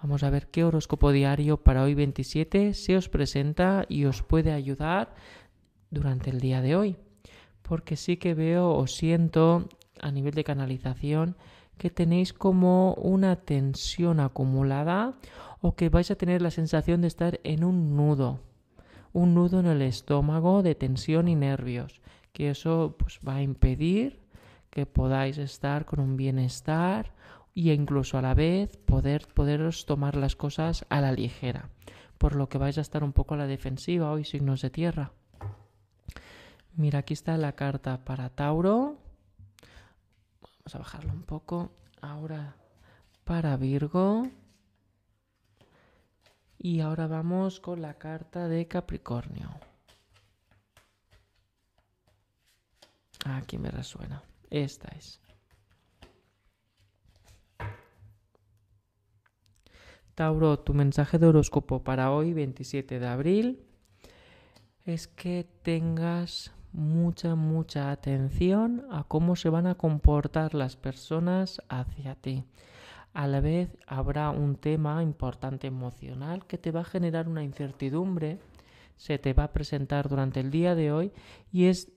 Vamos 0.00 0.22
a 0.22 0.30
ver 0.30 0.46
qué 0.46 0.62
horóscopo 0.62 1.10
diario 1.10 1.56
para 1.56 1.82
hoy 1.82 1.94
27 1.94 2.72
se 2.74 2.96
os 2.96 3.08
presenta 3.08 3.84
y 3.88 4.04
os 4.04 4.22
puede 4.22 4.52
ayudar 4.52 5.12
durante 5.90 6.30
el 6.30 6.38
día 6.38 6.62
de 6.62 6.76
hoy. 6.76 6.96
Porque 7.62 7.96
sí 7.96 8.16
que 8.16 8.34
veo 8.34 8.70
o 8.70 8.86
siento 8.86 9.68
a 10.00 10.12
nivel 10.12 10.34
de 10.34 10.44
canalización 10.44 11.36
que 11.78 11.90
tenéis 11.90 12.32
como 12.32 12.94
una 12.94 13.34
tensión 13.36 14.20
acumulada 14.20 15.18
o 15.60 15.74
que 15.74 15.88
vais 15.88 16.12
a 16.12 16.16
tener 16.16 16.42
la 16.42 16.52
sensación 16.52 17.00
de 17.00 17.08
estar 17.08 17.40
en 17.42 17.64
un 17.64 17.96
nudo. 17.96 18.40
un 19.12 19.34
nudo 19.34 19.58
en 19.58 19.66
el 19.66 19.82
estómago 19.82 20.62
de 20.62 20.76
tensión 20.76 21.26
y 21.26 21.34
nervios, 21.34 22.02
que 22.32 22.50
eso 22.50 22.94
pues, 22.98 23.18
va 23.26 23.36
a 23.36 23.42
impedir 23.42 24.20
que 24.70 24.86
podáis 24.86 25.38
estar 25.38 25.86
con 25.86 25.98
un 25.98 26.16
bienestar 26.16 27.14
y 27.58 27.72
incluso 27.72 28.16
a 28.16 28.22
la 28.22 28.34
vez 28.34 28.76
poder 28.76 29.26
poderos 29.34 29.84
tomar 29.84 30.14
las 30.14 30.36
cosas 30.36 30.86
a 30.90 31.00
la 31.00 31.10
ligera, 31.10 31.70
por 32.16 32.36
lo 32.36 32.48
que 32.48 32.56
vais 32.56 32.78
a 32.78 32.82
estar 32.82 33.02
un 33.02 33.12
poco 33.12 33.34
a 33.34 33.36
la 33.36 33.48
defensiva 33.48 34.12
hoy 34.12 34.24
signos 34.24 34.62
de 34.62 34.70
tierra. 34.70 35.10
Mira, 36.76 37.00
aquí 37.00 37.14
está 37.14 37.36
la 37.36 37.56
carta 37.56 38.04
para 38.04 38.28
Tauro. 38.28 39.00
Vamos 40.40 40.72
a 40.72 40.78
bajarlo 40.78 41.12
un 41.12 41.24
poco. 41.24 41.72
Ahora 42.00 42.54
para 43.24 43.56
Virgo. 43.56 44.28
Y 46.58 46.78
ahora 46.78 47.08
vamos 47.08 47.58
con 47.58 47.82
la 47.82 47.94
carta 47.94 48.46
de 48.46 48.68
Capricornio. 48.68 49.50
Aquí 53.24 53.58
me 53.58 53.72
resuena. 53.72 54.22
Esta 54.48 54.96
es. 54.96 55.20
Tauro, 60.18 60.58
tu 60.58 60.74
mensaje 60.74 61.16
de 61.20 61.28
horóscopo 61.28 61.84
para 61.84 62.10
hoy, 62.10 62.32
27 62.32 62.98
de 62.98 63.06
abril, 63.06 63.60
es 64.84 65.06
que 65.06 65.46
tengas 65.62 66.52
mucha, 66.72 67.36
mucha 67.36 67.92
atención 67.92 68.84
a 68.90 69.04
cómo 69.04 69.36
se 69.36 69.48
van 69.48 69.68
a 69.68 69.76
comportar 69.76 70.54
las 70.54 70.74
personas 70.74 71.62
hacia 71.68 72.16
ti. 72.16 72.42
A 73.14 73.28
la 73.28 73.40
vez 73.40 73.68
habrá 73.86 74.30
un 74.30 74.56
tema 74.56 75.04
importante 75.04 75.68
emocional 75.68 76.44
que 76.46 76.58
te 76.58 76.72
va 76.72 76.80
a 76.80 76.84
generar 76.84 77.28
una 77.28 77.44
incertidumbre, 77.44 78.40
se 78.96 79.20
te 79.20 79.34
va 79.34 79.44
a 79.44 79.52
presentar 79.52 80.08
durante 80.08 80.40
el 80.40 80.50
día 80.50 80.74
de 80.74 80.90
hoy 80.90 81.12
y 81.52 81.66
es 81.66 81.92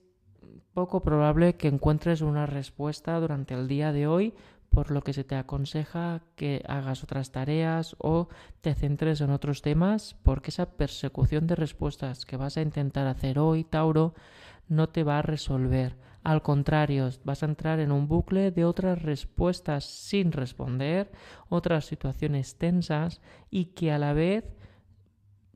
poco 0.74 1.02
probable 1.02 1.56
que 1.56 1.66
encuentres 1.66 2.20
una 2.20 2.46
respuesta 2.46 3.18
durante 3.18 3.54
el 3.54 3.66
día 3.66 3.90
de 3.90 4.06
hoy, 4.06 4.32
por 4.72 4.90
lo 4.90 5.02
que 5.02 5.12
se 5.12 5.22
te 5.22 5.36
aconseja 5.36 6.22
que 6.34 6.64
hagas 6.66 7.04
otras 7.04 7.30
tareas 7.30 7.94
o 7.98 8.28
te 8.60 8.74
centres 8.74 9.20
en 9.20 9.30
otros 9.30 9.62
temas, 9.62 10.16
porque 10.22 10.50
esa 10.50 10.66
persecución 10.66 11.46
de 11.46 11.54
respuestas 11.54 12.24
que 12.24 12.36
vas 12.36 12.56
a 12.56 12.62
intentar 12.62 13.06
hacer 13.06 13.38
hoy, 13.38 13.64
Tauro, 13.64 14.14
no 14.68 14.88
te 14.88 15.04
va 15.04 15.18
a 15.18 15.22
resolver. 15.22 15.96
Al 16.24 16.42
contrario, 16.42 17.10
vas 17.24 17.42
a 17.42 17.46
entrar 17.46 17.80
en 17.80 17.92
un 17.92 18.08
bucle 18.08 18.50
de 18.50 18.64
otras 18.64 19.02
respuestas 19.02 19.84
sin 19.84 20.32
responder, 20.32 21.10
otras 21.48 21.84
situaciones 21.84 22.56
tensas 22.56 23.20
y 23.50 23.66
que 23.66 23.92
a 23.92 23.98
la 23.98 24.12
vez 24.12 24.44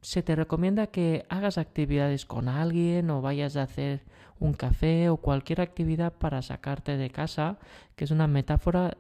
se 0.03 0.23
te 0.23 0.37
recomienda 0.37 0.89
que 0.89 1.25
hagas 1.29 1.59
actividades 1.59 2.27
con 2.27 2.49
alguien 2.49 3.11
o 3.11 3.23
vayas 3.23 3.57
a 3.57 3.63
hacer 3.63 4.05
un 4.39 4.53
café 4.53 5.09
o 5.09 5.17
cualquier 5.17 5.61
actividad 5.61 6.13
para 6.13 6.43
sacarte 6.43 6.97
de 6.97 7.11
casa, 7.11 7.59
que 7.95 8.05
es 8.05 8.11
una 8.11 8.27
metáfora 8.27 8.99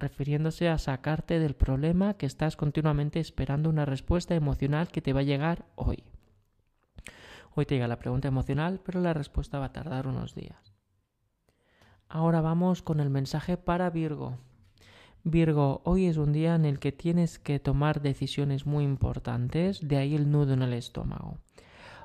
refiriéndose 0.00 0.68
a 0.68 0.78
sacarte 0.78 1.38
del 1.38 1.54
problema 1.54 2.14
que 2.14 2.26
estás 2.26 2.56
continuamente 2.56 3.20
esperando 3.20 3.70
una 3.70 3.84
respuesta 3.84 4.34
emocional 4.34 4.88
que 4.88 5.02
te 5.02 5.12
va 5.12 5.20
a 5.20 5.24
llegar 5.24 5.66
hoy. 5.76 6.02
Hoy 7.54 7.66
te 7.66 7.74
llega 7.74 7.88
la 7.88 7.98
pregunta 7.98 8.28
emocional, 8.28 8.80
pero 8.84 9.00
la 9.00 9.14
respuesta 9.14 9.58
va 9.58 9.66
a 9.66 9.72
tardar 9.72 10.06
unos 10.06 10.34
días. 10.34 10.74
Ahora 12.08 12.40
vamos 12.40 12.82
con 12.82 12.98
el 12.98 13.10
mensaje 13.10 13.56
para 13.56 13.90
Virgo. 13.90 14.38
Virgo, 15.22 15.82
hoy 15.84 16.06
es 16.06 16.16
un 16.16 16.32
día 16.32 16.54
en 16.54 16.64
el 16.64 16.78
que 16.78 16.92
tienes 16.92 17.38
que 17.38 17.60
tomar 17.60 18.00
decisiones 18.00 18.66
muy 18.66 18.84
importantes, 18.84 19.86
de 19.86 19.98
ahí 19.98 20.14
el 20.14 20.30
nudo 20.30 20.54
en 20.54 20.62
el 20.62 20.72
estómago. 20.72 21.38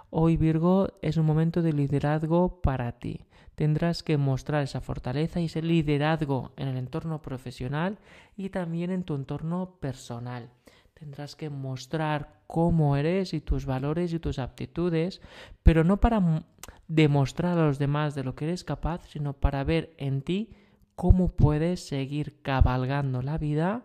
Hoy 0.10 0.38
Virgo 0.38 0.90
es 1.02 1.18
un 1.18 1.26
momento 1.26 1.62
de 1.62 1.74
liderazgo 1.74 2.62
para 2.62 2.94
ti. 2.94 3.26
Tendrás 3.56 4.04
que 4.04 4.18
mostrar 4.18 4.64
esa 4.64 4.82
fortaleza 4.82 5.40
y 5.40 5.46
ese 5.46 5.62
liderazgo 5.62 6.52
en 6.58 6.68
el 6.68 6.78
entorno 6.78 7.22
profesional 7.22 8.00
y 8.36 8.50
también 8.50 8.92
en 8.92 9.04
tu 9.04 9.16
entorno 9.16 9.78
personal. 9.80 10.50
Tendrás 10.94 11.36
que 11.36 11.50
mostrar 11.50 12.42
cómo 12.48 12.96
eres 12.96 13.34
y 13.34 13.42
tus 13.42 13.66
valores 13.66 14.14
y 14.14 14.20
tus 14.20 14.40
aptitudes, 14.40 15.22
pero 15.64 15.84
no 15.84 16.00
para 16.00 16.46
demostrar 16.88 17.58
a 17.58 17.66
los 17.66 17.80
demás 17.80 18.16
de 18.16 18.24
lo 18.24 18.36
que 18.36 18.46
eres 18.46 18.64
capaz, 18.64 19.08
sino 19.10 19.34
para 19.34 19.64
ver 19.64 19.94
en 19.98 20.22
ti 20.22 20.56
cómo 20.96 21.30
puedes 21.30 21.86
seguir 21.86 22.42
cabalgando 22.42 23.22
la 23.22 23.38
vida 23.38 23.84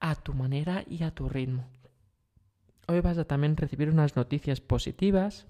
a 0.00 0.14
tu 0.16 0.34
manera 0.34 0.84
y 0.88 1.02
a 1.04 1.12
tu 1.12 1.28
ritmo. 1.28 1.66
Hoy 2.90 3.00
vas 3.00 3.18
a 3.18 3.24
también 3.24 3.56
recibir 3.56 3.88
unas 3.88 4.16
noticias 4.16 4.60
positivas 4.60 5.46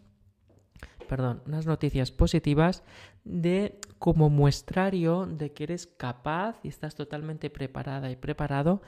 perdón, 1.09 1.43
unas 1.47 1.67
noticias 1.67 2.13
positivas 2.13 2.85
de 3.25 3.81
como 3.99 4.29
muestrario 4.29 5.25
de 5.25 5.51
que 5.53 5.65
eres 5.65 5.87
capaz 5.87 6.61
y 6.63 6.69
estás 6.69 6.95
totalmente 6.95 7.49
preparada 7.49 8.11
y 8.11 8.17
preparado 8.17 8.83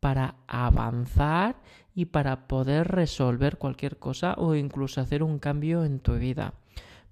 para 0.00 0.36
avanzar 0.46 1.60
y 1.94 2.06
para 2.06 2.48
poder 2.48 2.88
resolver 2.88 3.58
cualquier 3.58 3.98
cosa 3.98 4.34
o 4.38 4.54
incluso 4.54 5.02
hacer 5.02 5.22
un 5.22 5.38
cambio 5.38 5.84
en 5.84 6.00
tu 6.00 6.14
vida. 6.14 6.54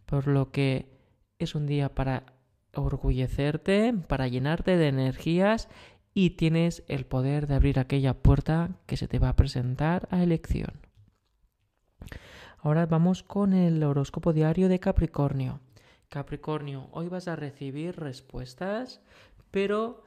Por 0.07 0.27
lo 0.27 0.51
que 0.51 0.87
es 1.39 1.55
un 1.55 1.67
día 1.67 1.95
para 1.95 2.25
orgullecerte, 2.75 3.93
para 4.09 4.27
llenarte 4.27 4.79
de 4.79 4.89
energías 4.89 5.69
y 6.21 6.31
tienes 6.31 6.83
el 6.89 7.07
poder 7.07 7.47
de 7.47 7.55
abrir 7.55 7.79
aquella 7.79 8.13
puerta 8.13 8.71
que 8.87 8.97
se 8.97 9.07
te 9.07 9.21
va 9.21 9.29
a 9.29 9.37
presentar 9.37 10.09
a 10.11 10.21
elección. 10.21 10.81
Ahora 12.59 12.87
vamos 12.87 13.23
con 13.23 13.53
el 13.53 13.81
horóscopo 13.85 14.33
diario 14.33 14.69
de 14.69 14.81
Capricornio. 14.81 15.61
Capricornio, 16.09 16.89
hoy 16.91 17.07
vas 17.07 17.29
a 17.29 17.37
recibir 17.37 18.01
respuestas, 18.01 19.01
pero 19.53 20.03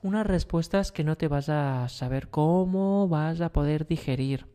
unas 0.00 0.26
respuestas 0.26 0.92
que 0.92 1.04
no 1.04 1.16
te 1.18 1.28
vas 1.28 1.50
a 1.50 1.90
saber 1.90 2.28
cómo 2.28 3.06
vas 3.06 3.42
a 3.42 3.52
poder 3.52 3.86
digerir. 3.86 4.46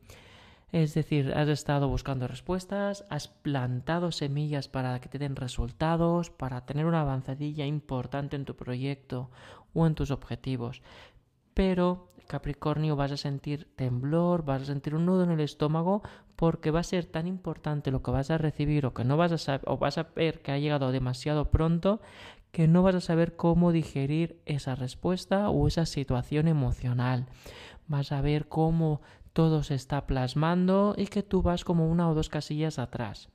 Es 0.75 0.93
decir, 0.93 1.31
has 1.37 1.47
estado 1.47 1.87
buscando 1.87 2.27
respuestas, 2.27 3.05
has 3.09 3.29
plantado 3.29 4.11
semillas 4.11 4.67
para 4.67 4.99
que 4.99 5.07
te 5.07 5.17
den 5.17 5.37
resultados, 5.37 6.29
para 6.29 6.65
tener 6.65 6.85
una 6.85 6.99
avanzadilla 6.99 7.65
importante 7.65 8.35
en 8.35 8.43
tu 8.43 8.57
proyecto 8.57 9.31
o 9.73 9.87
en 9.87 9.95
tus 9.95 10.11
objetivos. 10.11 10.81
Pero 11.53 12.11
Capricornio 12.27 12.97
vas 12.97 13.13
a 13.13 13.15
sentir 13.15 13.69
temblor, 13.77 14.43
vas 14.43 14.63
a 14.63 14.65
sentir 14.65 14.95
un 14.95 15.05
nudo 15.05 15.23
en 15.23 15.31
el 15.31 15.39
estómago 15.39 16.01
porque 16.35 16.71
va 16.71 16.81
a 16.81 16.83
ser 16.83 17.05
tan 17.05 17.25
importante 17.25 17.89
lo 17.89 18.03
que 18.03 18.11
vas 18.11 18.29
a 18.29 18.37
recibir 18.37 18.85
o 18.85 18.93
que 18.93 19.05
no 19.05 19.15
vas 19.15 19.31
a 19.31 19.37
saber 19.37 19.61
o 19.67 19.77
vas 19.77 19.97
a 19.97 20.09
ver 20.13 20.41
que 20.41 20.51
ha 20.51 20.59
llegado 20.59 20.91
demasiado 20.91 21.51
pronto 21.51 22.01
que 22.51 22.67
no 22.67 22.83
vas 22.83 22.95
a 22.95 23.01
saber 23.01 23.37
cómo 23.37 23.71
digerir 23.71 24.41
esa 24.45 24.75
respuesta 24.75 25.49
o 25.49 25.69
esa 25.69 25.85
situación 25.85 26.49
emocional. 26.49 27.27
Vas 27.87 28.11
a 28.11 28.19
ver 28.19 28.49
cómo 28.49 28.99
todo 29.35 29.63
se 29.63 29.75
está 29.75 30.07
plasmando 30.07 30.95
y 30.97 31.07
que 31.07 31.21
tú 31.21 31.41
vas 31.41 31.65
como 31.65 31.91
una 31.91 32.09
o 32.09 32.13
dos 32.15 32.29
casillas 32.29 32.79
atrás. 32.79 33.27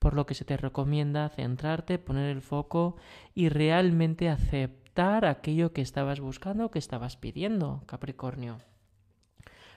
Por 0.00 0.14
lo 0.14 0.26
que 0.26 0.34
se 0.34 0.44
te 0.44 0.56
recomienda 0.56 1.28
centrarte, 1.28 2.00
poner 2.00 2.28
el 2.30 2.42
foco 2.42 2.96
y 3.36 3.50
realmente 3.50 4.28
aceptar 4.28 5.24
aquello 5.24 5.72
que 5.72 5.80
estabas 5.80 6.18
buscando, 6.18 6.72
que 6.72 6.80
estabas 6.80 7.16
pidiendo, 7.16 7.84
Capricornio 7.86 8.58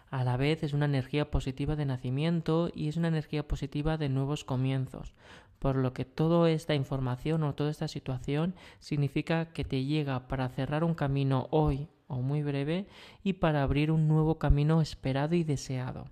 a 0.09 0.23
la 0.23 0.37
vez 0.37 0.63
es 0.63 0.73
una 0.73 0.85
energía 0.85 1.29
positiva 1.29 1.75
de 1.75 1.85
nacimiento 1.85 2.71
y 2.73 2.87
es 2.87 2.95
una 2.95 3.09
energía 3.09 3.45
positiva 3.47 3.97
de 3.97 4.07
nuevos 4.07 4.45
comienzos, 4.45 5.13
por 5.59 5.75
lo 5.75 5.93
que 5.93 6.05
toda 6.05 6.49
esta 6.49 6.75
información 6.75 7.43
o 7.43 7.55
toda 7.55 7.71
esta 7.71 7.89
situación 7.89 8.55
significa 8.79 9.51
que 9.51 9.65
te 9.65 9.83
llega 9.83 10.29
para 10.29 10.47
cerrar 10.47 10.85
un 10.85 10.93
camino 10.93 11.49
hoy 11.51 11.89
o 12.07 12.21
muy 12.21 12.43
breve 12.43 12.87
y 13.23 13.33
para 13.33 13.63
abrir 13.63 13.91
un 13.91 14.07
nuevo 14.07 14.39
camino 14.39 14.81
esperado 14.81 15.35
y 15.35 15.43
deseado. 15.43 16.05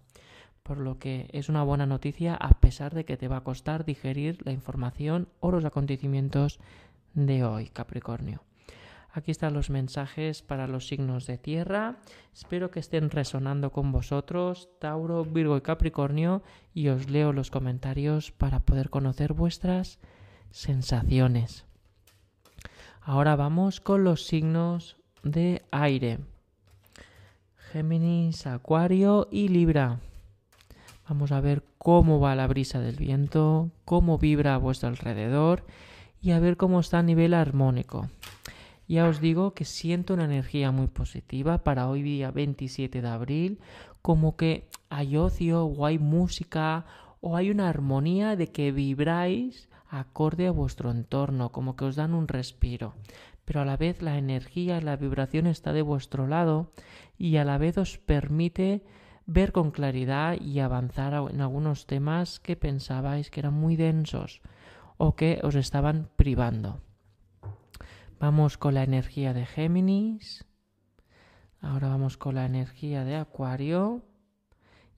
Por 0.64 0.78
lo 0.78 0.98
que 0.98 1.30
es 1.32 1.50
una 1.50 1.64
buena 1.64 1.86
noticia 1.86 2.36
a 2.36 2.60
pesar 2.60 2.94
de 2.94 3.06
que 3.06 3.18
te 3.18 3.28
va 3.28 3.38
a 3.38 3.44
costar 3.44 3.86
digerir 3.86 4.40
la 4.46 4.52
información 4.52 5.28
o 5.40 5.52
los 5.52 5.66
acontecimientos 5.66 6.60
de 7.14 7.44
hoy, 7.44 7.70
Capricornio. 7.70 8.42
Aquí 9.16 9.32
están 9.32 9.54
los 9.54 9.70
mensajes 9.70 10.42
para 10.42 10.68
los 10.68 10.88
signos 10.88 11.26
de 11.26 11.38
tierra. 11.38 11.96
Espero 12.34 12.70
que 12.70 12.82
estén 12.82 13.10
resonando 13.10 13.72
con 13.72 13.94
vosotros, 13.94 14.68
Tauro, 14.80 15.24
Virgo 15.24 15.56
y 15.56 15.62
Capricornio, 15.62 16.44
y 16.74 16.90
os 16.90 17.10
leo 17.10 17.32
los 17.32 17.50
comentarios 17.50 18.32
para 18.34 18.60
poder 18.60 18.90
conocer 18.90 19.32
vuestras 19.32 20.00
sensaciones. 20.52 21.64
Ahora 23.02 23.38
vamos 23.38 23.80
con 23.80 24.04
los 24.04 24.26
signos 24.26 24.98
de 25.26 25.64
aire. 25.72 26.20
Géminis, 27.72 28.46
Acuario 28.46 29.28
y 29.32 29.48
Libra. 29.50 30.00
Vamos 31.10 31.32
a 31.32 31.42
ver 31.42 31.64
cómo 31.80 32.20
va 32.20 32.36
la 32.36 32.48
brisa 32.48 32.80
del 32.80 32.96
viento, 32.96 33.72
cómo 33.86 34.18
vibra 34.18 34.56
a 34.56 34.60
vuestro 34.60 34.88
alrededor 34.88 35.66
y 36.22 36.32
a 36.32 36.40
ver 36.40 36.58
cómo 36.58 36.80
está 36.80 37.00
a 37.00 37.04
nivel 37.04 37.34
armónico. 37.34 38.10
Ya 38.88 39.08
os 39.08 39.20
digo 39.20 39.56
que 39.56 39.66
siento 39.66 40.14
una 40.14 40.26
energía 40.26 40.72
muy 40.72 40.88
positiva 40.88 41.64
para 41.64 41.90
hoy 41.90 42.04
día 42.04 42.30
27 42.30 43.02
de 43.02 43.08
abril, 43.08 43.60
como 44.04 44.38
que 44.38 44.70
hay 44.90 45.18
ocio 45.18 45.66
o 45.66 45.88
hay 45.88 45.98
música 45.98 46.86
o 47.20 47.36
hay 47.36 47.50
una 47.50 47.68
armonía 47.68 48.36
de 48.36 48.48
que 48.52 48.72
vibráis 48.72 49.70
acorde 49.90 50.48
a 50.48 50.52
vuestro 50.52 50.92
entorno, 50.92 51.52
como 51.52 51.76
que 51.76 51.86
os 51.86 51.96
dan 51.96 52.14
un 52.14 52.28
respiro. 52.28 52.94
Pero 53.46 53.62
a 53.62 53.66
la 53.66 53.78
vez 53.78 54.02
la 54.02 54.18
energía, 54.18 54.82
la 54.82 54.98
vibración 54.98 55.48
está 55.48 55.72
de 55.72 55.82
vuestro 55.84 56.28
lado 56.28 56.72
y 57.18 57.38
a 57.38 57.46
la 57.46 57.58
vez 57.58 57.78
os 57.78 57.98
permite 57.98 58.84
ver 59.26 59.52
con 59.52 59.72
claridad 59.72 60.40
y 60.40 60.60
avanzar 60.60 61.14
en 61.32 61.42
algunos 61.42 61.86
temas 61.86 62.40
que 62.40 62.56
pensabais 62.56 63.30
que 63.32 63.40
eran 63.40 63.54
muy 63.54 63.76
densos 63.76 64.42
o 64.98 65.16
que 65.16 65.40
os 65.44 65.56
estaban 65.56 66.10
privando. 66.16 66.82
Vamos 68.20 68.58
con 68.58 68.74
la 68.74 68.84
energía 68.84 69.34
de 69.34 69.46
Géminis. 69.46 70.46
Ahora 71.62 71.90
vamos 71.90 72.18
con 72.18 72.36
la 72.36 72.46
energía 72.46 73.04
de 73.04 73.16
Acuario. 73.16 74.04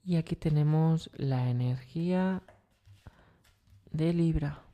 Y 0.04 0.16
aquí 0.16 0.36
tenemos 0.36 1.10
la 1.16 1.50
energía 1.50 2.44
de 3.92 4.14
Libra. 4.14 4.67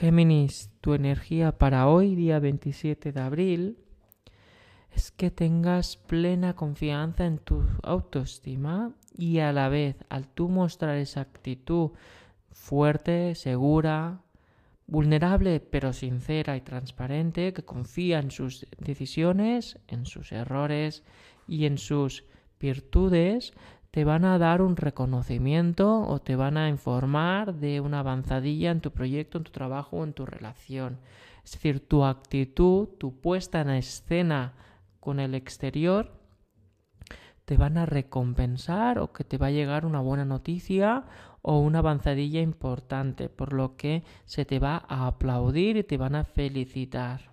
Géminis, 0.00 0.70
tu 0.80 0.94
energía 0.94 1.58
para 1.58 1.86
hoy, 1.86 2.14
día 2.14 2.38
27 2.38 3.12
de 3.12 3.20
abril, 3.20 3.76
es 4.94 5.10
que 5.10 5.30
tengas 5.30 5.98
plena 5.98 6.56
confianza 6.56 7.26
en 7.26 7.36
tu 7.36 7.62
autoestima 7.82 8.94
y 9.14 9.40
a 9.40 9.52
la 9.52 9.68
vez, 9.68 9.96
al 10.08 10.26
tú 10.26 10.48
mostrar 10.48 10.96
esa 10.96 11.20
actitud 11.20 11.90
fuerte, 12.50 13.34
segura, 13.34 14.22
vulnerable 14.86 15.60
pero 15.60 15.92
sincera 15.92 16.56
y 16.56 16.62
transparente, 16.62 17.52
que 17.52 17.66
confía 17.66 18.20
en 18.20 18.30
sus 18.30 18.66
decisiones, 18.78 19.78
en 19.86 20.06
sus 20.06 20.32
errores 20.32 21.04
y 21.46 21.66
en 21.66 21.76
sus 21.76 22.24
virtudes, 22.58 23.52
te 23.90 24.04
van 24.04 24.24
a 24.24 24.38
dar 24.38 24.62
un 24.62 24.76
reconocimiento 24.76 26.02
o 26.02 26.20
te 26.20 26.36
van 26.36 26.56
a 26.56 26.68
informar 26.68 27.54
de 27.54 27.80
una 27.80 28.00
avanzadilla 28.00 28.70
en 28.70 28.80
tu 28.80 28.92
proyecto, 28.92 29.38
en 29.38 29.44
tu 29.44 29.50
trabajo 29.50 29.98
o 29.98 30.04
en 30.04 30.12
tu 30.12 30.26
relación. 30.26 30.98
Es 31.44 31.52
decir, 31.52 31.86
tu 31.86 32.04
actitud, 32.04 32.88
tu 32.98 33.20
puesta 33.20 33.60
en 33.60 33.70
escena 33.70 34.54
con 35.00 35.18
el 35.18 35.34
exterior, 35.34 36.12
te 37.44 37.56
van 37.56 37.78
a 37.78 37.86
recompensar 37.86 39.00
o 39.00 39.12
que 39.12 39.24
te 39.24 39.38
va 39.38 39.48
a 39.48 39.50
llegar 39.50 39.84
una 39.84 40.00
buena 40.00 40.24
noticia 40.24 41.04
o 41.42 41.58
una 41.58 41.80
avanzadilla 41.80 42.40
importante, 42.40 43.28
por 43.28 43.52
lo 43.52 43.76
que 43.76 44.04
se 44.24 44.44
te 44.44 44.60
va 44.60 44.84
a 44.88 45.08
aplaudir 45.08 45.76
y 45.76 45.82
te 45.82 45.96
van 45.96 46.14
a 46.14 46.22
felicitar. 46.22 47.32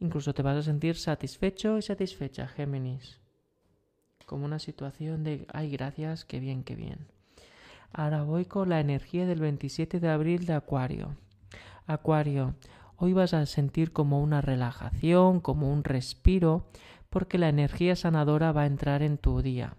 Incluso 0.00 0.34
te 0.34 0.42
vas 0.42 0.56
a 0.56 0.62
sentir 0.62 0.96
satisfecho 0.96 1.78
y 1.78 1.82
satisfecha, 1.82 2.48
Géminis. 2.48 3.21
Como 4.26 4.44
una 4.44 4.58
situación 4.58 5.24
de, 5.24 5.46
ay, 5.52 5.70
gracias, 5.70 6.24
qué 6.24 6.40
bien, 6.40 6.64
qué 6.64 6.74
bien. 6.74 7.06
Ahora 7.92 8.22
voy 8.22 8.46
con 8.46 8.68
la 8.68 8.80
energía 8.80 9.26
del 9.26 9.40
27 9.40 10.00
de 10.00 10.08
abril 10.08 10.46
de 10.46 10.54
Acuario. 10.54 11.16
Acuario, 11.86 12.54
hoy 12.96 13.12
vas 13.12 13.34
a 13.34 13.44
sentir 13.46 13.92
como 13.92 14.22
una 14.22 14.40
relajación, 14.40 15.40
como 15.40 15.70
un 15.70 15.84
respiro, 15.84 16.66
porque 17.10 17.36
la 17.36 17.50
energía 17.50 17.94
sanadora 17.96 18.52
va 18.52 18.62
a 18.62 18.66
entrar 18.66 19.02
en 19.02 19.18
tu 19.18 19.42
día. 19.42 19.74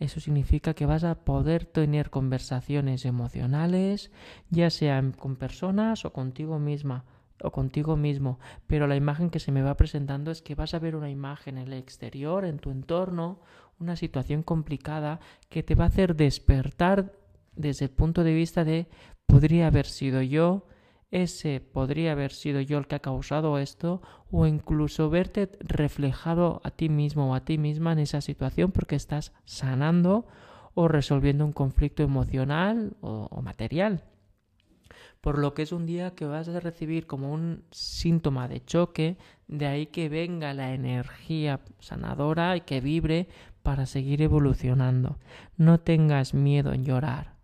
Eso 0.00 0.18
significa 0.18 0.74
que 0.74 0.86
vas 0.86 1.04
a 1.04 1.14
poder 1.14 1.64
tener 1.64 2.10
conversaciones 2.10 3.04
emocionales, 3.04 4.10
ya 4.50 4.68
sean 4.68 5.12
con 5.12 5.36
personas 5.36 6.04
o 6.04 6.12
contigo 6.12 6.58
misma 6.58 7.04
o 7.40 7.52
contigo 7.52 7.96
mismo, 7.96 8.38
pero 8.66 8.86
la 8.86 8.96
imagen 8.96 9.30
que 9.30 9.38
se 9.38 9.52
me 9.52 9.62
va 9.62 9.76
presentando 9.76 10.30
es 10.30 10.42
que 10.42 10.54
vas 10.54 10.74
a 10.74 10.78
ver 10.78 10.96
una 10.96 11.10
imagen 11.10 11.58
en 11.58 11.68
el 11.68 11.74
exterior, 11.74 12.44
en 12.44 12.58
tu 12.58 12.70
entorno, 12.70 13.40
una 13.82 13.96
situación 13.96 14.42
complicada 14.42 15.20
que 15.48 15.62
te 15.62 15.74
va 15.74 15.84
a 15.84 15.88
hacer 15.88 16.16
despertar 16.16 17.12
desde 17.54 17.86
el 17.86 17.90
punto 17.90 18.24
de 18.24 18.34
vista 18.34 18.64
de 18.64 18.86
podría 19.26 19.66
haber 19.66 19.86
sido 19.86 20.22
yo, 20.22 20.66
ese 21.10 21.60
podría 21.60 22.12
haber 22.12 22.32
sido 22.32 22.60
yo 22.62 22.78
el 22.78 22.86
que 22.86 22.94
ha 22.94 23.00
causado 23.00 23.58
esto 23.58 24.00
o 24.30 24.46
incluso 24.46 25.10
verte 25.10 25.50
reflejado 25.60 26.62
a 26.64 26.70
ti 26.70 26.88
mismo 26.88 27.30
o 27.30 27.34
a 27.34 27.44
ti 27.44 27.58
misma 27.58 27.92
en 27.92 27.98
esa 27.98 28.22
situación 28.22 28.72
porque 28.72 28.96
estás 28.96 29.32
sanando 29.44 30.26
o 30.74 30.88
resolviendo 30.88 31.44
un 31.44 31.52
conflicto 31.52 32.02
emocional 32.02 32.96
o, 33.02 33.42
material. 33.42 34.04
Por 35.20 35.38
lo 35.38 35.52
que 35.52 35.62
es 35.62 35.72
un 35.72 35.86
día 35.86 36.14
que 36.14 36.24
vas 36.24 36.48
a 36.48 36.60
recibir 36.60 37.06
como 37.06 37.30
un 37.30 37.64
síntoma 37.70 38.48
de 38.48 38.64
choque, 38.64 39.18
de 39.46 39.66
ahí 39.66 39.86
que 39.86 40.08
venga 40.08 40.54
la 40.54 40.72
energía 40.72 41.60
sanadora 41.78 42.56
y 42.56 42.62
que 42.62 42.80
vibre 42.80 43.28
para 43.62 43.86
seguir 43.86 44.22
evolucionando. 44.22 45.18
No 45.56 45.80
tengas 45.80 46.34
miedo 46.34 46.72
en 46.72 46.84
llorar. 46.84 47.34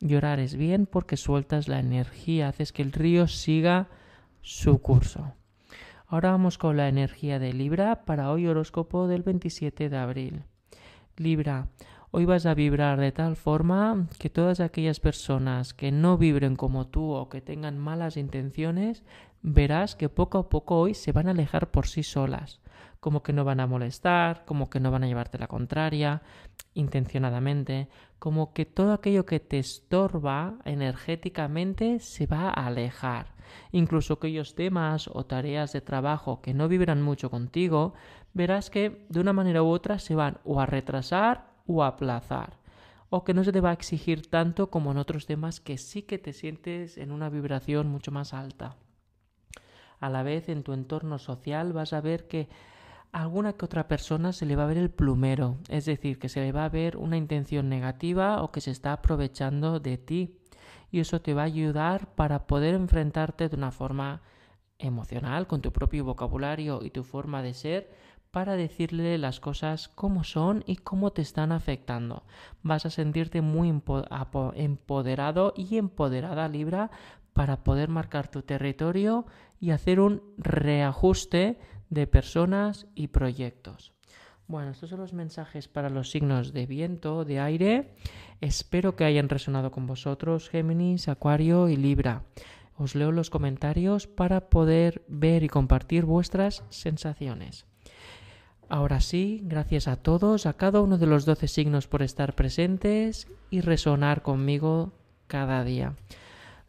Llorar 0.00 0.40
es 0.40 0.56
bien 0.56 0.86
porque 0.86 1.16
sueltas 1.16 1.68
la 1.68 1.78
energía, 1.78 2.48
haces 2.48 2.72
que 2.72 2.82
el 2.82 2.92
río 2.92 3.28
siga 3.28 3.88
su 4.42 4.80
curso. 4.80 5.32
Ahora 6.06 6.30
vamos 6.30 6.58
con 6.58 6.76
la 6.76 6.88
energía 6.88 7.38
de 7.38 7.52
Libra 7.52 8.04
para 8.04 8.30
hoy 8.30 8.46
horóscopo 8.46 9.08
del 9.08 9.22
27 9.22 9.88
de 9.88 9.96
abril. 9.96 10.42
Libra, 11.16 11.68
hoy 12.10 12.26
vas 12.26 12.46
a 12.46 12.54
vibrar 12.54 13.00
de 13.00 13.10
tal 13.10 13.36
forma 13.36 14.06
que 14.18 14.30
todas 14.30 14.60
aquellas 14.60 15.00
personas 15.00 15.72
que 15.72 15.90
no 15.90 16.18
vibren 16.18 16.56
como 16.56 16.86
tú 16.86 17.12
o 17.12 17.28
que 17.28 17.40
tengan 17.40 17.78
malas 17.78 18.16
intenciones, 18.16 19.02
verás 19.42 19.96
que 19.96 20.08
poco 20.08 20.38
a 20.38 20.48
poco 20.48 20.78
hoy 20.78 20.94
se 20.94 21.12
van 21.12 21.26
a 21.26 21.30
alejar 21.30 21.70
por 21.70 21.86
sí 21.88 22.02
solas 22.02 22.60
como 23.00 23.22
que 23.22 23.32
no 23.32 23.44
van 23.44 23.60
a 23.60 23.66
molestar, 23.66 24.44
como 24.44 24.68
que 24.70 24.80
no 24.80 24.90
van 24.90 25.04
a 25.04 25.06
llevarte 25.06 25.38
la 25.38 25.46
contraria 25.46 26.22
intencionadamente, 26.74 27.88
como 28.18 28.52
que 28.52 28.66
todo 28.66 28.92
aquello 28.92 29.26
que 29.26 29.40
te 29.40 29.58
estorba 29.58 30.58
energéticamente 30.64 32.00
se 32.00 32.26
va 32.26 32.48
a 32.48 32.66
alejar. 32.66 33.34
Incluso 33.72 34.14
aquellos 34.14 34.54
temas 34.54 35.08
o 35.12 35.24
tareas 35.24 35.72
de 35.72 35.80
trabajo 35.80 36.40
que 36.40 36.54
no 36.54 36.68
vibran 36.68 37.02
mucho 37.02 37.30
contigo, 37.30 37.94
verás 38.34 38.70
que 38.70 39.06
de 39.08 39.20
una 39.20 39.32
manera 39.32 39.62
u 39.62 39.68
otra 39.68 39.98
se 39.98 40.14
van 40.14 40.38
o 40.44 40.60
a 40.60 40.66
retrasar 40.66 41.54
o 41.66 41.82
a 41.82 41.88
aplazar 41.88 42.58
o 43.08 43.24
que 43.24 43.34
no 43.34 43.44
se 43.44 43.52
te 43.52 43.60
va 43.60 43.70
a 43.70 43.74
exigir 43.74 44.28
tanto 44.28 44.68
como 44.70 44.90
en 44.90 44.98
otros 44.98 45.26
temas 45.26 45.60
que 45.60 45.78
sí 45.78 46.02
que 46.02 46.18
te 46.18 46.32
sientes 46.32 46.98
en 46.98 47.12
una 47.12 47.30
vibración 47.30 47.88
mucho 47.88 48.10
más 48.10 48.34
alta. 48.34 48.76
A 50.00 50.10
la 50.10 50.22
vez 50.22 50.48
en 50.48 50.62
tu 50.62 50.72
entorno 50.72 51.18
social 51.18 51.72
vas 51.72 51.92
a 51.92 52.00
ver 52.00 52.26
que 52.26 52.48
alguna 53.12 53.54
que 53.54 53.64
otra 53.64 53.88
persona 53.88 54.32
se 54.32 54.46
le 54.46 54.56
va 54.56 54.64
a 54.64 54.66
ver 54.66 54.76
el 54.76 54.90
plumero, 54.90 55.56
es 55.68 55.86
decir, 55.86 56.18
que 56.18 56.28
se 56.28 56.40
le 56.40 56.52
va 56.52 56.64
a 56.64 56.68
ver 56.68 56.96
una 56.96 57.16
intención 57.16 57.68
negativa 57.68 58.42
o 58.42 58.52
que 58.52 58.60
se 58.60 58.70
está 58.70 58.92
aprovechando 58.92 59.80
de 59.80 59.96
ti. 59.96 60.36
Y 60.90 61.00
eso 61.00 61.20
te 61.20 61.34
va 61.34 61.42
a 61.42 61.46
ayudar 61.46 62.14
para 62.14 62.46
poder 62.46 62.74
enfrentarte 62.74 63.48
de 63.48 63.56
una 63.56 63.70
forma 63.70 64.20
emocional, 64.78 65.46
con 65.46 65.62
tu 65.62 65.72
propio 65.72 66.04
vocabulario 66.04 66.80
y 66.82 66.90
tu 66.90 67.02
forma 67.02 67.42
de 67.42 67.54
ser, 67.54 67.90
para 68.30 68.56
decirle 68.56 69.16
las 69.16 69.40
cosas 69.40 69.88
como 69.88 70.22
son 70.22 70.62
y 70.66 70.76
cómo 70.76 71.10
te 71.12 71.22
están 71.22 71.52
afectando. 71.52 72.24
Vas 72.62 72.84
a 72.84 72.90
sentirte 72.90 73.40
muy 73.40 73.70
empoderado 73.70 75.54
y 75.56 75.78
empoderada 75.78 76.48
Libra 76.48 76.90
para 77.32 77.64
poder 77.64 77.88
marcar 77.88 78.28
tu 78.28 78.42
territorio 78.42 79.26
y 79.60 79.70
hacer 79.70 80.00
un 80.00 80.22
reajuste 80.38 81.58
de 81.90 82.06
personas 82.06 82.86
y 82.94 83.08
proyectos. 83.08 83.92
Bueno, 84.48 84.70
estos 84.70 84.90
son 84.90 85.00
los 85.00 85.12
mensajes 85.12 85.66
para 85.66 85.90
los 85.90 86.10
signos 86.10 86.52
de 86.52 86.66
viento, 86.66 87.24
de 87.24 87.40
aire. 87.40 87.94
Espero 88.40 88.94
que 88.94 89.04
hayan 89.04 89.28
resonado 89.28 89.72
con 89.72 89.86
vosotros, 89.86 90.48
Géminis, 90.48 91.08
Acuario 91.08 91.68
y 91.68 91.76
Libra. 91.76 92.22
Os 92.76 92.94
leo 92.94 93.10
los 93.10 93.30
comentarios 93.30 94.06
para 94.06 94.48
poder 94.48 95.04
ver 95.08 95.42
y 95.42 95.48
compartir 95.48 96.04
vuestras 96.04 96.62
sensaciones. 96.68 97.66
Ahora 98.68 99.00
sí, 99.00 99.40
gracias 99.44 99.88
a 99.88 99.96
todos, 99.96 100.46
a 100.46 100.52
cada 100.52 100.80
uno 100.80 100.98
de 100.98 101.06
los 101.06 101.24
doce 101.24 101.48
signos 101.48 101.88
por 101.88 102.02
estar 102.02 102.34
presentes 102.34 103.28
y 103.50 103.60
resonar 103.60 104.22
conmigo 104.22 104.92
cada 105.26 105.64
día. 105.64 105.94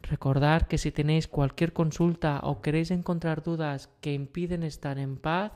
Recordar 0.02 0.68
que 0.68 0.78
si 0.78 0.92
tenéis 0.92 1.28
cualquier 1.28 1.72
consulta 1.72 2.40
o 2.42 2.60
queréis 2.60 2.90
encontrar 2.90 3.42
dudas 3.42 3.90
que 4.00 4.14
impiden 4.14 4.62
estar 4.62 4.98
en 4.98 5.16
paz, 5.16 5.52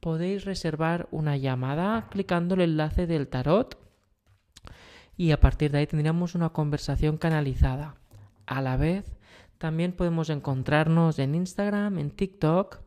podéis 0.00 0.44
reservar 0.44 1.08
una 1.10 1.36
llamada 1.36 2.08
clicando 2.10 2.54
el 2.54 2.62
enlace 2.62 3.06
del 3.06 3.28
tarot 3.28 3.78
y 5.16 5.32
a 5.32 5.40
partir 5.40 5.70
de 5.70 5.78
ahí 5.78 5.86
tendríamos 5.86 6.34
una 6.34 6.50
conversación 6.50 7.18
canalizada. 7.18 7.96
A 8.46 8.62
la 8.62 8.78
vez, 8.78 9.04
también 9.58 9.92
podemos 9.92 10.30
encontrarnos 10.30 11.18
en 11.18 11.34
Instagram, 11.34 11.98
en 11.98 12.10
TikTok 12.10 12.78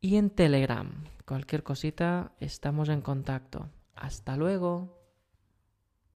y 0.00 0.16
en 0.16 0.30
Telegram. 0.30 1.04
Cualquier 1.24 1.62
cosita, 1.62 2.32
estamos 2.40 2.88
en 2.88 3.00
contacto. 3.00 3.68
Hasta 3.94 4.36
luego. 4.36 5.01